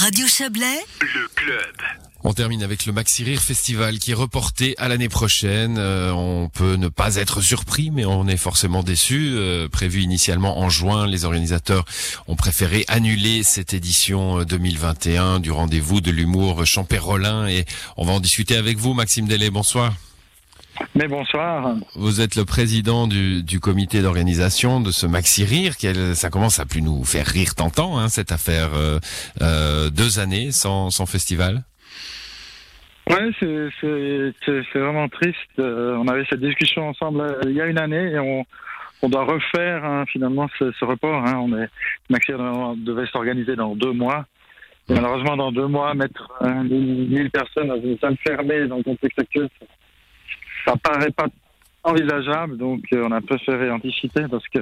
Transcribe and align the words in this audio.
Radio 0.00 0.26
Chablais, 0.26 0.82
le 1.02 1.28
club. 1.34 1.76
On 2.24 2.32
termine 2.32 2.62
avec 2.62 2.86
le 2.86 2.92
Maxi 2.94 3.22
Rire 3.22 3.42
Festival 3.42 3.98
qui 3.98 4.12
est 4.12 4.14
reporté 4.14 4.74
à 4.78 4.88
l'année 4.88 5.10
prochaine. 5.10 5.76
Euh, 5.76 6.10
on 6.12 6.48
peut 6.48 6.76
ne 6.76 6.88
pas 6.88 7.16
être 7.16 7.42
surpris, 7.42 7.90
mais 7.90 8.06
on 8.06 8.26
est 8.26 8.38
forcément 8.38 8.82
déçu. 8.82 9.32
Euh, 9.34 9.68
prévu 9.68 10.00
initialement 10.00 10.58
en 10.58 10.70
juin, 10.70 11.06
les 11.06 11.26
organisateurs 11.26 11.84
ont 12.28 12.36
préféré 12.36 12.86
annuler 12.88 13.42
cette 13.42 13.74
édition 13.74 14.42
2021 14.42 15.38
du 15.38 15.50
rendez-vous 15.50 16.00
de 16.00 16.10
l'humour 16.10 16.64
Champérolin. 16.64 17.46
Et 17.48 17.66
on 17.98 18.06
va 18.06 18.14
en 18.14 18.20
discuter 18.20 18.56
avec 18.56 18.78
vous, 18.78 18.94
Maxime 18.94 19.28
Delay. 19.28 19.50
Bonsoir. 19.50 19.92
Mais 20.94 21.08
bonsoir. 21.08 21.74
Vous 21.94 22.20
êtes 22.20 22.36
le 22.36 22.44
président 22.44 23.06
du, 23.06 23.42
du 23.42 23.60
comité 23.60 24.02
d'organisation 24.02 24.80
de 24.80 24.90
ce 24.90 25.06
Maxi 25.06 25.44
Rire. 25.44 25.74
Quel, 25.78 26.16
ça 26.16 26.30
commence 26.30 26.58
à 26.58 26.66
plus 26.66 26.82
nous 26.82 27.04
faire 27.04 27.26
rire 27.26 27.54
tentant, 27.54 27.98
hein, 27.98 28.08
cette 28.08 28.32
affaire. 28.32 28.70
Euh, 28.74 28.98
euh, 29.40 29.90
deux 29.90 30.18
années 30.18 30.50
sans, 30.50 30.90
sans 30.90 31.06
festival. 31.06 31.62
Ouais, 33.08 33.30
c'est 33.40 34.78
vraiment 34.78 35.08
triste. 35.08 35.36
Euh, 35.58 35.96
on 35.96 36.08
avait 36.08 36.24
cette 36.28 36.40
discussion 36.40 36.88
ensemble 36.88 37.38
il 37.44 37.52
y 37.52 37.60
a 37.60 37.66
une 37.66 37.78
année 37.78 38.12
et 38.12 38.18
on 38.18 38.44
on 39.02 39.08
doit 39.08 39.24
refaire 39.24 39.84
hein, 39.84 40.04
finalement 40.06 40.48
ce, 40.58 40.72
ce 40.78 40.84
report. 40.84 41.26
Hein. 41.26 41.38
On 41.40 41.56
est 41.56 41.68
Maxi 42.10 42.32
devait 42.32 43.06
s'organiser 43.06 43.56
dans 43.56 43.74
deux 43.74 43.92
mois. 43.92 44.26
Et 44.88 44.94
malheureusement, 44.94 45.36
dans 45.36 45.52
deux 45.52 45.68
mois, 45.68 45.94
mettre 45.94 46.32
euh, 46.42 46.62
1000 46.64 47.30
personnes 47.30 47.68
dans 47.68 47.80
une 47.80 47.96
salle 47.98 48.16
fermée 48.26 48.66
dans 48.66 48.78
le 48.78 48.82
contexte 48.82 49.20
actuel, 49.20 49.48
ça, 50.64 50.74
paraît 50.76 51.10
pas 51.10 51.26
envisageable. 51.82 52.56
Donc, 52.56 52.82
euh, 52.92 53.06
on 53.08 53.12
a 53.12 53.20
préféré 53.20 53.70
anticiper 53.70 54.26
parce 54.30 54.46
que 54.48 54.60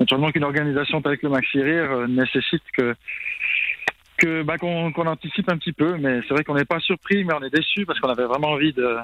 naturellement 0.00 0.30
qu'une 0.30 0.44
organisation 0.44 1.00
telle 1.00 1.18
que 1.18 1.26
le 1.26 1.32
Maxi 1.32 1.62
Rire 1.62 1.90
euh, 1.90 2.06
nécessite 2.06 2.62
que 2.76 2.94
que 4.18 4.42
bah, 4.42 4.56
qu'on 4.56 4.92
qu'on 4.92 5.06
anticipe 5.06 5.50
un 5.50 5.58
petit 5.58 5.72
peu. 5.72 5.96
Mais 5.98 6.20
c'est 6.22 6.34
vrai 6.34 6.44
qu'on 6.44 6.54
n'est 6.54 6.64
pas 6.64 6.80
surpris, 6.80 7.24
mais 7.24 7.34
on 7.34 7.42
est 7.42 7.54
déçu 7.54 7.84
parce 7.86 8.00
qu'on 8.00 8.08
avait 8.08 8.24
vraiment 8.24 8.48
envie 8.48 8.72
de 8.72 8.96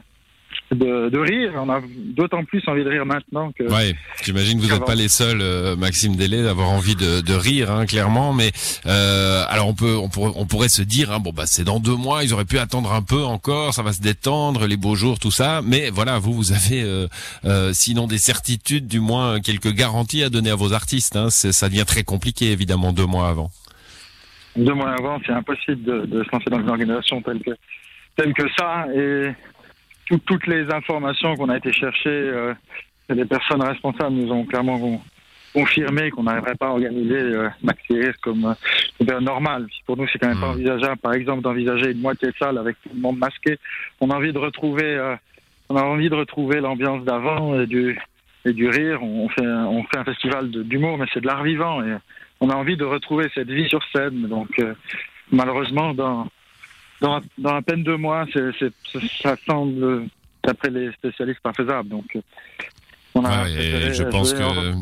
de, 0.71 1.09
de 1.09 1.19
rire. 1.19 1.53
On 1.57 1.69
a 1.69 1.81
d'autant 2.17 2.45
plus 2.45 2.63
envie 2.67 2.85
de 2.85 2.89
rire 2.89 3.05
maintenant 3.05 3.53
que. 3.53 3.65
Ouais, 3.65 3.95
j'imagine 4.23 4.59
que 4.59 4.65
vous 4.65 4.73
n'êtes 4.73 4.85
pas 4.85 4.95
les 4.95 5.09
seuls, 5.09 5.41
euh, 5.41 5.77
Maxime 5.77 6.17
Delay, 6.17 6.43
d'avoir 6.43 6.71
envie 6.71 6.95
de, 6.95 7.21
de 7.21 7.35
rire, 7.35 7.71
hein, 7.71 7.85
clairement. 7.87 8.33
Mais 8.33 8.53
euh, 8.87 9.45
alors 9.49 9.69
on 9.69 9.75
peut, 9.75 9.97
on 9.97 10.09
pourrait, 10.09 10.33
on 10.37 10.47
pourrait 10.47 10.69
se 10.69 10.83
dire, 10.83 11.13
hein, 11.13 11.21
bon 11.21 11.33
bah 11.33 11.45
c'est 11.47 11.65
dans 11.65 11.81
deux 11.81 11.97
mois, 11.97 12.25
ils 12.25 12.33
auraient 12.33 12.45
pu 12.45 12.59
attendre 12.59 12.93
un 12.93 13.03
peu 13.03 13.23
encore, 13.23 13.75
ça 13.75 13.83
va 13.83 13.93
se 13.93 14.01
détendre, 14.01 14.67
les 14.67 14.77
beaux 14.77 14.95
jours, 14.95 15.19
tout 15.19 15.31
ça. 15.31 15.61
Mais 15.63 15.91
voilà, 15.91 16.19
vous, 16.19 16.33
vous 16.33 16.53
avez 16.53 16.83
euh, 16.83 17.07
euh, 17.45 17.73
sinon 17.73 18.07
des 18.07 18.19
certitudes, 18.19 18.87
du 18.87 19.01
moins 19.01 19.41
quelques 19.41 19.73
garanties 19.73 20.23
à 20.23 20.31
donner 20.31 20.51
à 20.51 20.57
vos 20.57 20.73
artistes. 20.73 21.17
Hein. 21.17 21.29
Ça 21.31 21.69
devient 21.69 21.85
très 21.87 22.05
compliqué, 22.05 22.53
évidemment, 22.53 22.93
deux 22.93 23.07
mois 23.07 23.29
avant. 23.29 23.51
deux 24.57 24.75
mois 24.75 24.91
avant, 24.91 25.21
c'est 25.27 25.33
impossible 25.33 25.83
de, 25.83 26.07
de 26.07 26.25
se 26.25 26.29
lancer 26.33 26.51
dans 26.51 26.61
une 26.61 26.69
organisation 26.69 27.23
telle 27.23 27.41
que, 27.41 27.51
telle 28.17 28.33
que 28.35 28.45
ça. 28.57 28.87
Et 28.95 29.33
tout- 30.13 30.21
toutes 30.27 30.47
les 30.47 30.71
informations 30.73 31.35
qu'on 31.37 31.49
a 31.49 31.57
été 31.57 31.73
chercher, 31.73 32.11
euh, 32.11 32.55
et 33.09 33.15
les 33.15 33.25
personnes 33.25 33.63
responsables 33.63 34.15
nous 34.15 34.31
ont 34.31 34.45
clairement 34.45 34.79
con- 34.79 35.01
confirmé 35.55 36.11
qu'on 36.11 36.23
n'arriverait 36.23 36.55
pas 36.55 36.69
à 36.69 36.71
organiser 36.71 37.15
euh, 37.15 37.49
Maxi 37.63 37.93
Rire 37.95 38.15
comme 38.23 38.55
euh, 39.01 39.21
normal. 39.21 39.67
Pour 39.87 39.97
nous, 39.97 40.07
c'est 40.09 40.19
quand 40.19 40.29
même 40.29 40.41
pas 40.41 40.47
Mhm. 40.47 40.53
envisageable, 40.53 40.97
par 40.99 41.15
exemple, 41.15 41.43
d'envisager 41.43 41.91
une 41.93 42.01
moitié 42.01 42.29
de 42.29 42.35
salle 42.39 42.59
avec 42.59 42.77
tout 42.83 42.91
le 42.95 43.01
monde 43.01 43.19
masqué. 43.19 43.59
On 44.01 44.11
a 44.11 44.15
envie 44.17 44.33
de 44.33 44.39
retrouver, 44.39 44.85
euh, 44.97 45.15
on 45.69 45.77
a 45.77 45.83
envie 45.83 46.09
de 46.11 46.15
retrouver 46.15 46.61
l'ambiance 46.61 47.05
d'avant 47.05 47.59
et 47.61 47.67
du 47.67 47.99
et 48.45 48.53
du 48.53 48.69
rire. 48.69 49.03
On 49.05 49.29
fait, 49.29 49.47
on 49.47 49.85
fait 49.85 49.99
un 49.99 50.05
festival 50.05 50.51
d'humour, 50.51 50.99
mais 50.99 51.07
c'est 51.15 51.21
de 51.21 51.27
l'art 51.27 51.45
vivant. 51.45 51.81
Et 51.85 51.95
on 52.41 52.51
a 52.51 52.55
envie 52.57 52.77
de 52.77 52.85
retrouver 52.85 53.29
cette 53.35 53.49
vie 53.51 53.69
sur 53.69 53.81
scène. 53.95 54.23
Donc, 54.29 54.49
euh, 54.59 54.75
malheureusement, 55.31 55.95
dans, 55.95 56.27
dans, 57.03 57.21
dans 57.37 57.57
à 57.57 57.63
peine 57.63 57.83
deux 57.83 57.97
mois, 57.97 58.25
ça 59.23 59.37
semble, 59.47 60.07
d'après 60.43 60.71
les 60.71 60.93
spécialistes, 60.93 61.41
pas 61.41 61.53
faisable. 61.53 61.89
Donc, 61.89 62.17
euh, 62.17 62.21
on 63.15 63.25
a 63.25 63.45
Ouais, 63.45 63.53
et 63.53 63.93
je 63.93 64.05
pense 64.05 64.33
que 64.33 64.73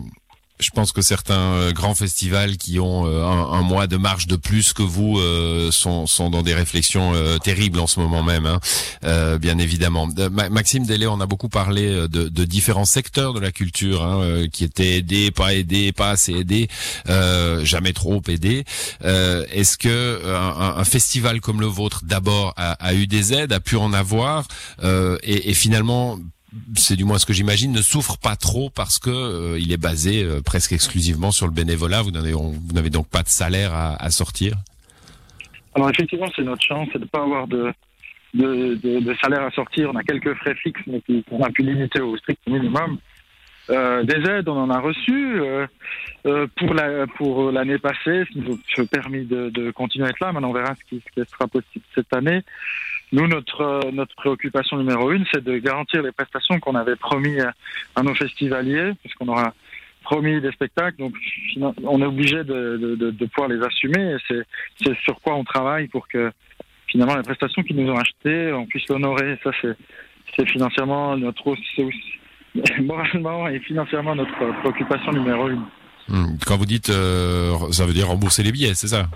je 0.60 0.70
pense 0.70 0.92
que 0.92 1.02
certains 1.02 1.34
euh, 1.34 1.72
grands 1.72 1.94
festivals 1.94 2.56
qui 2.56 2.78
ont 2.78 3.06
euh, 3.06 3.24
un, 3.24 3.62
mois 3.62 3.86
de 3.86 3.96
marge 3.96 4.26
de 4.26 4.36
plus 4.36 4.72
que 4.72 4.82
vous 4.82 5.18
euh, 5.18 5.70
sont, 5.70 6.06
sont 6.06 6.30
dans 6.30 6.42
des 6.42 6.54
réflexions 6.54 7.12
euh, 7.14 7.38
terribles 7.38 7.80
en 7.80 7.86
ce 7.86 8.00
moment 8.00 8.22
même, 8.22 8.46
hein, 8.46 8.60
euh, 9.04 9.38
bien 9.38 9.58
évidemment. 9.58 10.08
Euh, 10.18 10.30
Ma- 10.30 10.48
Maxime 10.50 10.86
Delay, 10.86 11.06
on 11.06 11.20
a 11.20 11.26
beaucoup 11.26 11.48
parlé 11.48 11.90
de, 12.08 12.28
de 12.28 12.44
différents 12.44 12.84
secteurs 12.84 13.32
de 13.34 13.40
la 13.40 13.52
culture 13.52 14.04
hein, 14.04 14.46
qui 14.52 14.64
étaient 14.64 14.96
aidés, 14.98 15.30
pas 15.30 15.54
aidés, 15.54 15.92
pas 15.92 16.10
assez 16.10 16.32
aidés, 16.34 16.68
jamais 17.62 17.92
trop 17.92 18.22
aidés. 18.28 18.64
Est-ce 19.02 19.78
que 19.78 20.20
un, 20.26 20.78
un 20.78 20.84
festival 20.84 21.40
comme 21.40 21.60
le 21.60 21.66
vôtre, 21.66 22.02
d'abord, 22.04 22.54
a, 22.56 22.72
a 22.72 22.94
eu 22.94 23.06
des 23.06 23.32
aides, 23.32 23.52
a 23.52 23.60
pu 23.60 23.76
en 23.76 23.92
avoir, 23.92 24.46
et, 24.82 25.50
et 25.50 25.54
finalement 25.54 26.18
c'est 26.74 26.96
du 26.96 27.04
moins 27.04 27.18
ce 27.18 27.26
que 27.26 27.32
j'imagine, 27.32 27.72
ne 27.72 27.82
souffre 27.82 28.18
pas 28.18 28.36
trop 28.36 28.70
parce 28.70 28.98
que 28.98 29.10
euh, 29.10 29.58
il 29.58 29.72
est 29.72 29.80
basé 29.80 30.24
euh, 30.24 30.40
presque 30.40 30.72
exclusivement 30.72 31.30
sur 31.30 31.46
le 31.46 31.52
bénévolat. 31.52 32.02
Vous 32.02 32.10
n'avez 32.10 32.90
donc 32.90 33.08
pas 33.08 33.22
de 33.22 33.28
salaire 33.28 33.72
à, 33.72 34.10
sortir? 34.10 34.54
Alors 35.74 35.90
effectivement, 35.90 36.28
c'est 36.34 36.42
notre 36.42 36.62
chance, 36.62 36.88
c'est 36.92 36.98
de 36.98 37.04
ne 37.04 37.08
pas 37.08 37.22
avoir 37.22 37.46
de, 37.46 37.72
salaire 39.22 39.44
à 39.44 39.50
sortir. 39.52 39.90
On 39.92 39.96
a 39.96 40.02
quelques 40.02 40.34
frais 40.34 40.54
fixes, 40.56 40.80
mais 40.86 41.00
qu'on 41.22 41.42
a 41.42 41.50
pu 41.50 41.62
limiter 41.62 42.00
au 42.00 42.16
strict 42.16 42.40
minimum. 42.46 42.98
Euh, 43.68 44.02
des 44.02 44.28
aides, 44.28 44.48
on 44.48 44.58
en 44.58 44.70
a 44.70 44.80
reçu 44.80 45.40
pour 46.56 46.74
la 46.74 47.06
pour 47.06 47.52
l'année 47.52 47.78
passée, 47.78 48.24
ce 48.32 48.38
nous 48.38 48.58
a 48.78 48.84
permis 48.86 49.24
de, 49.24 49.70
continuer 49.70 50.06
à 50.06 50.10
être 50.10 50.20
là. 50.20 50.32
Maintenant, 50.32 50.50
on 50.50 50.54
verra 50.54 50.74
ce 50.74 50.96
qui 50.96 51.02
sera 51.30 51.46
possible 51.46 51.84
cette 51.94 52.12
année. 52.12 52.42
Nous, 53.12 53.26
notre 53.26 53.60
euh, 53.60 53.90
notre 53.92 54.14
préoccupation 54.14 54.76
numéro 54.76 55.10
une, 55.10 55.24
c'est 55.32 55.42
de 55.42 55.58
garantir 55.58 56.02
les 56.02 56.12
prestations 56.12 56.60
qu'on 56.60 56.74
avait 56.74 56.96
promis 56.96 57.40
à, 57.40 57.52
à 57.96 58.02
nos 58.02 58.14
festivaliers, 58.14 58.92
puisqu'on 59.02 59.28
aura 59.28 59.52
promis 60.02 60.40
des 60.40 60.50
spectacles. 60.52 60.96
Donc, 60.98 61.14
on 61.84 62.02
est 62.02 62.06
obligé 62.06 62.44
de, 62.44 63.26
pouvoir 63.32 63.48
les 63.48 63.62
assumer. 63.64 64.16
Et 64.16 64.44
c'est 64.82 64.98
sur 65.04 65.20
quoi 65.20 65.34
on 65.34 65.44
travaille 65.44 65.88
pour 65.88 66.08
que 66.08 66.32
finalement 66.86 67.16
les 67.16 67.22
prestations 67.22 67.62
qu'ils 67.62 67.76
nous 67.76 67.90
ont 67.90 67.98
achetées, 67.98 68.52
on 68.52 68.66
puisse 68.66 68.88
l'honorer. 68.88 69.38
Ça, 69.44 69.50
c'est 70.36 70.48
financièrement 70.48 71.16
notre 71.16 71.46
aussi 71.46 71.92
moralement 72.80 73.48
et 73.48 73.60
financièrement 73.60 74.14
notre 74.14 74.60
préoccupation 74.60 75.12
numéro 75.12 75.48
une. 75.48 75.64
Hmm. 76.08 76.36
Quand 76.44 76.56
vous 76.56 76.66
dites, 76.66 76.90
euh, 76.90 77.54
ça 77.70 77.86
veut 77.86 77.92
dire 77.92 78.08
rembourser 78.08 78.42
les 78.42 78.50
billets, 78.50 78.74
c'est 78.74 78.88
ça? 78.88 79.06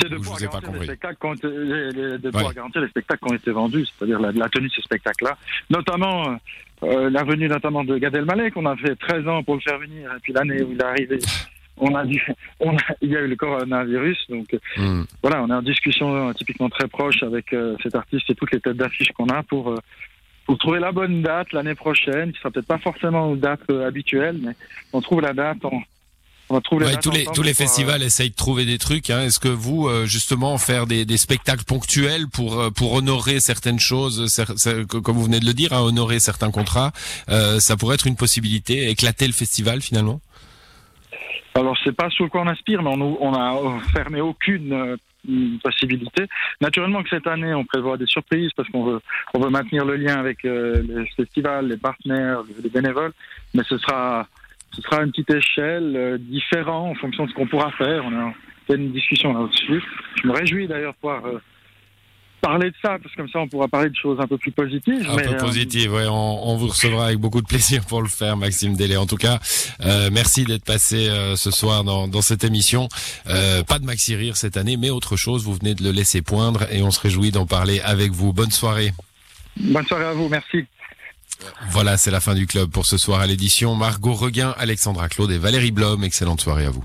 C'est 0.00 0.08
de 0.08 0.16
Je 0.16 0.20
pouvoir 0.20 0.40
garantir 0.40 0.72
les 0.72 0.84
spectacles 0.84 1.16
qui 1.20 1.26
ont 1.26 1.34
de 1.34 2.18
pouvoir 2.30 2.46
Ouais. 2.48 2.54
garantir 2.54 2.80
les 2.82 2.88
spectacles 2.88 3.24
qui 3.26 3.32
ont 3.32 3.36
été 3.36 3.50
vendus, 3.50 3.86
c'est-à-dire 3.86 4.20
la, 4.20 4.32
la 4.32 4.48
tenue 4.48 4.68
de 4.68 4.72
ces 4.72 4.82
spectacles-là. 4.82 5.36
Notamment 5.70 6.36
euh, 6.82 7.10
la 7.10 7.22
venue 7.24 7.48
notamment 7.48 7.84
de 7.84 7.98
Gad 7.98 8.14
Elmaleh, 8.14 8.50
qu'on 8.50 8.66
a 8.66 8.76
fait 8.76 8.96
13 8.96 9.28
ans 9.28 9.42
pour 9.42 9.54
le 9.56 9.60
faire 9.60 9.78
venir, 9.78 10.10
et 10.16 10.20
puis 10.20 10.32
l'année 10.32 10.62
où 10.62 10.72
il 10.72 10.78
est 10.78 10.82
arrivé, 10.84 11.18
on 11.76 11.94
a 11.94 12.04
dû, 12.04 12.24
on 12.60 12.74
a, 12.76 12.80
il 13.02 13.10
y 13.10 13.16
a 13.16 13.20
eu 13.20 13.28
le 13.28 13.36
coronavirus, 13.36 14.18
donc 14.30 14.48
Hmm. 14.76 15.02
voilà, 15.22 15.42
on 15.42 15.48
est 15.50 15.54
en 15.54 15.62
discussion 15.62 16.28
euh, 16.28 16.32
typiquement 16.32 16.68
très 16.70 16.88
proche 16.88 17.22
avec 17.22 17.52
euh, 17.52 17.76
cet 17.82 17.94
artiste 17.94 18.28
et 18.30 18.34
toutes 18.34 18.52
les 18.52 18.60
têtes 18.60 18.76
d'affiche 18.76 19.10
qu'on 19.12 19.28
a 19.28 19.42
pour, 19.42 19.70
euh, 19.70 19.76
pour 20.46 20.56
trouver 20.58 20.78
la 20.80 20.90
bonne 20.92 21.22
date 21.22 21.52
l'année 21.52 21.74
prochaine, 21.74 22.32
qui 22.32 22.38
sera 22.38 22.50
peut-être 22.50 22.66
pas 22.66 22.78
forcément 22.78 23.34
une 23.34 23.40
date 23.40 23.60
euh, 23.70 23.86
habituelle, 23.86 24.38
mais 24.42 24.52
on 24.92 25.00
trouve 25.00 25.20
la 25.20 25.32
date, 25.34 25.58
on, 25.64 25.80
on 26.50 26.60
trouve 26.60 26.82
Ouais, 26.82 26.96
tous 26.96 27.10
les 27.10 27.24
tous 27.24 27.42
les 27.42 27.52
euh, 27.52 27.54
festivals 27.54 28.02
essayent 28.02 28.30
de 28.30 28.34
trouver 28.34 28.64
des 28.64 28.78
trucs. 28.78 29.08
Hein. 29.10 29.22
Est-ce 29.22 29.40
que 29.40 29.48
vous 29.48 29.88
euh, 29.88 30.04
justement 30.06 30.58
faire 30.58 30.86
des, 30.86 31.04
des 31.04 31.16
spectacles 31.16 31.64
ponctuels 31.64 32.28
pour 32.28 32.60
euh, 32.60 32.70
pour 32.70 32.92
honorer 32.92 33.40
certaines 33.40 33.80
choses, 33.80 34.26
cer- 34.26 34.86
comme 34.86 35.16
vous 35.16 35.24
venez 35.24 35.40
de 35.40 35.46
le 35.46 35.54
dire, 35.54 35.72
hein, 35.72 35.80
honorer 35.80 36.18
certains 36.18 36.50
contrats, 36.50 36.92
euh, 37.28 37.60
ça 37.60 37.76
pourrait 37.76 37.94
être 37.94 38.06
une 38.06 38.16
possibilité, 38.16 38.90
éclater 38.90 39.26
le 39.26 39.32
festival 39.32 39.80
finalement? 39.80 40.20
Alors, 41.54 41.76
c'est 41.82 41.96
pas 41.96 42.08
sur 42.10 42.28
quoi 42.30 42.42
on 42.42 42.46
aspire, 42.46 42.80
mais 42.82 42.90
on, 42.90 43.18
on 43.20 43.34
a 43.34 43.80
fermé 43.92 44.20
aucune 44.20 44.96
possibilité. 45.62 46.26
Naturellement 46.60 47.02
que 47.02 47.10
cette 47.10 47.26
année, 47.26 47.52
on 47.52 47.64
prévoit 47.64 47.98
des 47.98 48.06
surprises 48.06 48.52
parce 48.56 48.68
qu'on 48.70 48.84
veut, 48.84 49.00
on 49.34 49.40
veut 49.40 49.50
maintenir 49.50 49.84
le 49.84 49.96
lien 49.96 50.16
avec 50.16 50.44
euh, 50.44 50.82
les 50.88 51.06
festivals, 51.16 51.66
les 51.66 51.76
partenaires, 51.76 52.42
les 52.62 52.70
bénévoles, 52.70 53.12
mais 53.52 53.62
ce 53.68 53.76
sera, 53.78 54.26
ce 54.72 54.82
sera 54.82 54.98
à 54.98 55.02
une 55.02 55.10
petite 55.10 55.30
échelle, 55.30 55.94
euh, 55.96 56.18
différent 56.18 56.90
en 56.90 56.94
fonction 56.94 57.24
de 57.24 57.30
ce 57.30 57.34
qu'on 57.34 57.46
pourra 57.46 57.70
faire. 57.72 58.04
On 58.04 58.14
a 58.14 58.32
pleine 58.66 58.92
discussion 58.92 59.32
là-dessus. 59.32 59.82
Je 60.22 60.28
me 60.28 60.32
réjouis 60.32 60.68
d'ailleurs 60.68 60.92
de 60.92 60.98
pouvoir 60.98 61.24
euh, 61.26 61.40
parler 62.40 62.70
de 62.70 62.76
ça, 62.82 62.98
parce 63.02 63.14
que 63.14 63.16
comme 63.16 63.28
ça, 63.28 63.38
on 63.40 63.48
pourra 63.48 63.68
parler 63.68 63.90
de 63.90 63.96
choses 63.96 64.18
un 64.20 64.26
peu 64.26 64.38
plus 64.38 64.50
positives. 64.50 65.08
Un 65.08 65.16
mais, 65.16 65.22
peu 65.24 65.34
euh, 65.34 65.38
positif, 65.38 65.90
ouais, 65.90 66.06
on, 66.06 66.48
on 66.48 66.56
vous 66.56 66.68
recevra 66.68 67.06
avec 67.06 67.18
beaucoup 67.18 67.40
de 67.40 67.46
plaisir 67.46 67.84
pour 67.86 68.02
le 68.02 68.08
faire, 68.08 68.36
Maxime 68.36 68.76
Delay. 68.76 68.96
En 68.96 69.06
tout 69.06 69.16
cas, 69.16 69.38
euh, 69.84 70.10
merci 70.12 70.44
d'être 70.44 70.64
passé 70.64 71.08
euh, 71.08 71.36
ce 71.36 71.50
soir 71.50 71.84
dans, 71.84 72.08
dans 72.08 72.22
cette 72.22 72.44
émission. 72.44 72.88
Euh, 73.28 73.62
pas 73.62 73.78
de 73.78 73.84
Maxi 73.84 74.14
Rire 74.16 74.36
cette 74.36 74.56
année, 74.56 74.76
mais 74.76 74.90
autre 74.90 75.16
chose, 75.16 75.44
vous 75.44 75.54
venez 75.54 75.74
de 75.74 75.82
le 75.82 75.90
laisser 75.90 76.22
poindre 76.22 76.66
et 76.72 76.82
on 76.82 76.90
se 76.90 77.00
réjouit 77.00 77.30
d'en 77.30 77.46
parler 77.46 77.80
avec 77.80 78.12
vous. 78.12 78.32
Bonne 78.32 78.50
soirée. 78.50 78.92
bonne 79.56 79.86
soirée 79.86 80.06
à 80.06 80.12
vous, 80.12 80.28
merci. 80.28 80.64
Voilà, 81.70 81.96
c'est 81.96 82.10
la 82.10 82.20
fin 82.20 82.34
du 82.34 82.46
club 82.46 82.70
pour 82.70 82.86
ce 82.86 82.98
soir 82.98 83.20
à 83.20 83.26
l'édition. 83.26 83.74
Margot 83.74 84.14
Reguin, 84.14 84.54
Alexandra 84.58 85.08
Claude 85.08 85.30
et 85.30 85.38
Valérie 85.38 85.70
Blom, 85.70 86.04
excellente 86.04 86.40
soirée 86.40 86.66
à 86.66 86.70
vous. 86.70 86.84